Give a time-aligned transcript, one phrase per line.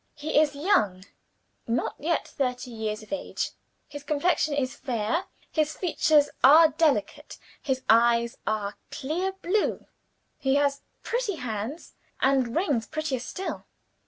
[0.15, 1.05] "He is young
[1.67, 3.51] not yet thirty years of age.
[3.87, 9.85] His complexion is fair; his features are delicate, his eyes are clear blue.
[10.39, 13.67] He has pretty hands, and rings prettier still.